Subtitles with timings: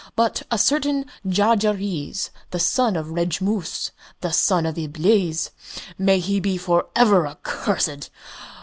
[0.15, 5.51] But a certain Jarjarees, the son of Rejmoos, the son of Iblees
[5.95, 8.09] may he be for ever accursed!